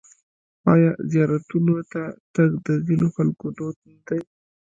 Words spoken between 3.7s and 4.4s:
نه دی؟